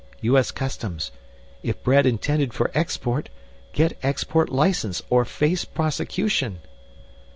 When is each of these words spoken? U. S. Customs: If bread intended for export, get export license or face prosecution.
U. 0.21 0.35
S. 0.35 0.49
Customs: 0.49 1.11
If 1.61 1.83
bread 1.83 2.07
intended 2.07 2.55
for 2.55 2.71
export, 2.73 3.29
get 3.71 3.95
export 4.01 4.49
license 4.49 5.03
or 5.11 5.25
face 5.25 5.63
prosecution. 5.63 6.61